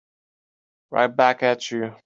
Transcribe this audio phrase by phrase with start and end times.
[0.89, 1.95] Right back at you.